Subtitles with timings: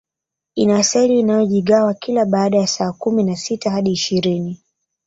[0.55, 4.61] Ina seli inayojigawa kila baada ya saa kumi na sita hadi ishirini